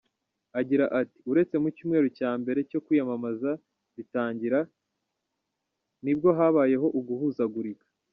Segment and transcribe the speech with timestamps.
[0.59, 3.51] Agira ati “Uretse mu cyumweru cyambere cyo kwiyamamaza
[3.95, 4.59] bitangira,
[6.03, 7.85] nibwo habayemo uguhuzagurika.